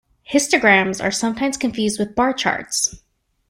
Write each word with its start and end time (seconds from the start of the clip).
Histograms 0.33 0.99
are 0.99 1.11
sometimes 1.11 1.57
confused 1.57 1.99
with 1.99 2.15
bar 2.15 2.33
charts. 2.33 3.03